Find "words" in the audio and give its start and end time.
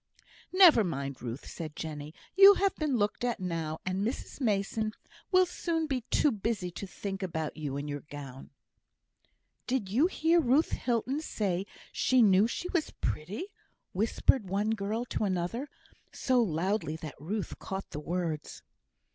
17.99-18.63